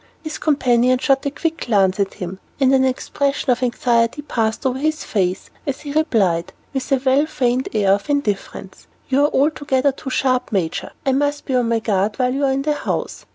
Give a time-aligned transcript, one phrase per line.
[0.23, 4.79] His companion shot a quick glance at him, and an expression of anxiety passed over
[4.79, 9.91] his face as he replied, with a well feigned air of indifference, "You are altogether
[9.91, 10.91] too sharp, Major.
[11.05, 13.27] I must be on my guard while you are in the house.